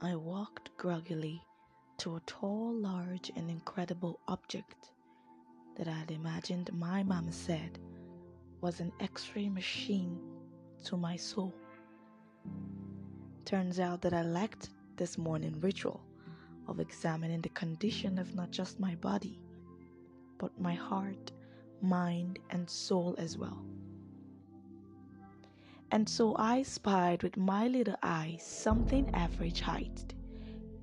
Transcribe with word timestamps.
I 0.00 0.14
walked 0.14 0.70
groggily 0.76 1.42
to 1.96 2.14
a 2.14 2.20
tall, 2.20 2.72
large, 2.72 3.32
and 3.34 3.50
incredible 3.50 4.20
object 4.28 4.92
that 5.76 5.88
I 5.88 5.92
had 5.92 6.12
imagined 6.12 6.72
my 6.72 7.02
mama 7.02 7.32
said 7.32 7.80
was 8.60 8.78
an 8.78 8.92
x 9.00 9.28
ray 9.34 9.48
machine 9.48 10.20
to 10.84 10.96
my 10.96 11.16
soul. 11.16 11.52
Turns 13.44 13.80
out 13.80 14.00
that 14.02 14.14
I 14.14 14.22
lacked 14.22 14.70
this 14.96 15.18
morning 15.18 15.58
ritual 15.60 16.00
of 16.68 16.78
examining 16.78 17.40
the 17.40 17.48
condition 17.48 18.20
of 18.20 18.36
not 18.36 18.52
just 18.52 18.78
my 18.78 18.94
body, 18.94 19.40
but 20.38 20.60
my 20.60 20.74
heart, 20.74 21.32
mind, 21.82 22.38
and 22.50 22.70
soul 22.70 23.16
as 23.18 23.36
well. 23.36 23.64
And 25.90 26.08
so 26.08 26.36
I 26.36 26.62
spied 26.62 27.22
with 27.22 27.36
my 27.36 27.66
little 27.66 27.96
eye 28.02 28.36
something 28.40 29.08
average 29.14 29.60
height, 29.60 30.14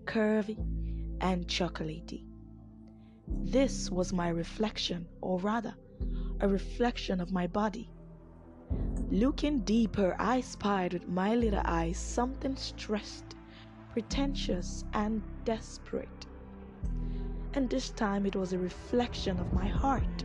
curvy, 0.06 0.58
and 1.22 1.48
chocolatey. 1.48 2.26
This 3.28 3.92
was 3.92 4.12
my 4.12 4.30
reflection, 4.30 5.08
or 5.22 5.40
rather, 5.40 5.76
a 6.42 6.48
reflection 6.48 7.22
of 7.22 7.32
my 7.32 7.48
body. 7.48 7.92
Looking 9.12 9.60
deeper, 9.60 10.16
I 10.18 10.42
spied 10.42 10.94
with 10.94 11.08
my 11.08 11.36
little 11.36 11.62
eyes 11.64 11.98
something 11.98 12.56
stressed, 12.56 13.36
pretentious, 13.92 14.84
and 14.94 15.22
desperate. 15.44 16.26
And 17.54 17.70
this 17.70 17.92
time 17.92 18.26
it 18.26 18.36
was 18.36 18.54
a 18.54 18.60
reflection 18.60 19.40
of 19.40 19.54
my 19.54 19.68
heart, 19.68 20.24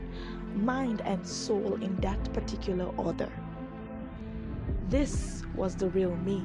mind, 0.54 1.02
and 1.02 1.26
soul 1.26 1.74
in 1.74 1.94
that 1.96 2.32
particular 2.32 2.86
order. 2.96 3.30
This 4.90 5.44
was 5.54 5.76
the 5.76 5.88
real 5.88 6.16
me, 6.16 6.42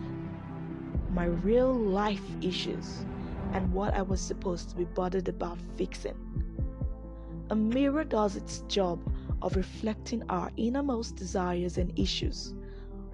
my 1.10 1.26
real 1.26 1.74
life 1.74 2.22
issues, 2.44 3.04
and 3.54 3.74
what 3.74 3.96
I 3.96 4.04
was 4.04 4.22
supposed 4.22 4.70
to 4.70 4.76
be 4.76 4.84
bothered 4.84 5.28
about 5.28 5.58
fixing. 5.76 6.16
A 7.50 7.56
mirror 7.56 8.04
does 8.04 8.36
its 8.36 8.60
job 8.68 9.00
of 9.42 9.56
reflecting 9.56 10.22
our 10.30 10.52
innermost 10.58 11.16
desires 11.16 11.80
and 11.80 11.98
issues, 11.98 12.54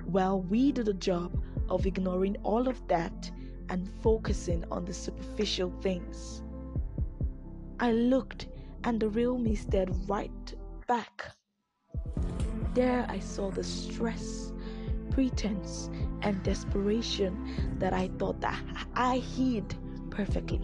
while 0.04 0.42
we 0.42 0.74
do 0.74 0.84
the 0.84 0.96
job 0.96 1.42
of 1.70 1.86
ignoring 1.86 2.36
all 2.44 2.68
of 2.68 2.86
that 2.90 3.32
and 3.70 3.90
focusing 4.02 4.66
on 4.70 4.84
the 4.84 4.94
superficial 4.94 5.72
things. 5.82 6.44
I 7.80 7.94
looked, 7.94 8.50
and 8.84 9.00
the 9.00 9.08
real 9.08 9.38
me 9.38 9.56
stared 9.56 9.92
right 10.10 10.56
back. 10.88 11.24
There 12.74 13.06
I 13.08 13.20
saw 13.20 13.50
the 13.50 13.64
stress, 13.64 14.52
pretense, 15.12 15.90
and 16.22 16.42
desperation 16.44 17.78
that 17.80 17.94
I 17.94 18.10
thought 18.18 18.42
that 18.42 18.62
I 18.96 19.18
hid 19.18 19.76
perfectly. 20.10 20.62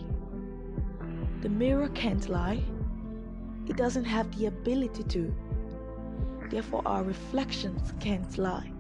The 1.42 1.50
mirror 1.50 1.90
can't 1.90 2.28
lie. 2.30 2.64
It 3.68 3.78
doesn't 3.78 4.06
have 4.06 4.36
the 4.38 4.48
ability 4.48 5.04
to. 5.04 5.34
Therefore, 6.50 6.82
our 6.86 7.04
reflections 7.04 7.94
can't 8.00 8.38
lie. 8.38 8.72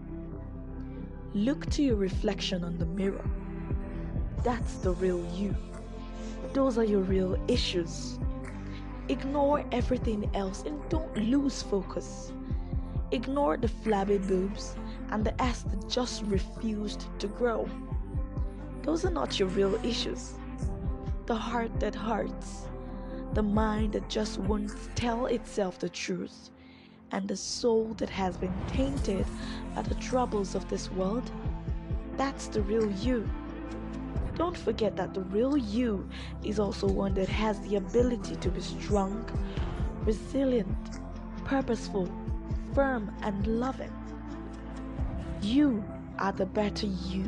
Look 1.33 1.69
to 1.71 1.83
your 1.83 1.97
reflection 1.97 2.63
on 2.63 2.77
the 2.77 2.85
mirror. 2.85 3.29
That's 4.43 4.75
the 4.75 4.93
real 4.93 5.23
you. 5.35 5.55
Those 6.53 6.77
are 6.77 6.83
your 6.83 7.01
real 7.01 7.37
issues. 7.47 8.17
Ignore 9.09 9.63
everything 9.71 10.29
else 10.33 10.63
and 10.63 10.79
don't 10.89 11.15
lose 11.17 11.61
focus. 11.61 12.31
Ignore 13.11 13.57
the 13.57 13.67
flabby 13.67 14.17
boobs 14.17 14.75
and 15.11 15.25
the 15.25 15.41
ass 15.41 15.63
that 15.63 15.89
just 15.89 16.23
refused 16.23 17.07
to 17.19 17.27
grow. 17.27 17.69
Those 18.83 19.05
are 19.05 19.11
not 19.11 19.39
your 19.39 19.49
real 19.49 19.75
issues. 19.85 20.33
The 21.25 21.35
heart 21.35 21.79
that 21.79 21.95
hurts, 21.95 22.67
the 23.33 23.43
mind 23.43 23.93
that 23.93 24.09
just 24.09 24.39
won't 24.39 24.71
tell 24.95 25.25
itself 25.25 25.79
the 25.79 25.89
truth, 25.89 26.51
and 27.11 27.27
the 27.27 27.37
soul 27.37 27.93
that 27.97 28.09
has 28.09 28.37
been 28.37 28.53
tainted 28.67 29.25
by 29.75 29.81
the 29.81 29.95
troubles 29.95 30.55
of 30.55 30.67
this 30.69 30.91
world, 30.91 31.29
that's 32.15 32.47
the 32.47 32.61
real 32.61 32.89
you. 32.91 33.29
Don't 34.35 34.57
forget 34.57 34.95
that 34.97 35.13
the 35.13 35.21
real 35.21 35.57
you 35.57 36.07
is 36.43 36.59
also 36.59 36.87
one 36.87 37.13
that 37.15 37.29
has 37.29 37.59
the 37.61 37.75
ability 37.77 38.35
to 38.35 38.49
be 38.49 38.61
strong, 38.61 39.27
resilient, 40.03 40.99
purposeful, 41.43 42.09
firm, 42.73 43.11
and 43.21 43.47
loving. 43.47 43.91
You 45.41 45.83
are 46.19 46.31
the 46.31 46.45
better 46.45 46.87
you 46.87 47.23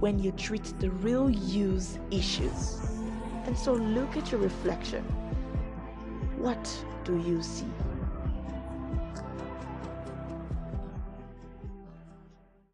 when 0.00 0.18
you 0.18 0.32
treat 0.32 0.64
the 0.78 0.90
real 0.90 1.28
you's 1.28 1.98
issues. 2.10 2.80
And 3.44 3.56
so 3.56 3.74
look 3.74 4.16
at 4.16 4.32
your 4.32 4.40
reflection. 4.40 5.04
What 6.38 6.84
do 7.04 7.18
you 7.18 7.42
see? 7.42 7.66